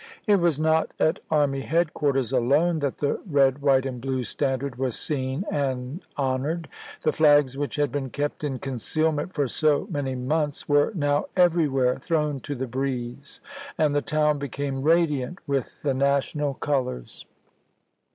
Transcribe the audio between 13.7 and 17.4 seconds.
and the town became radiant with the national colors.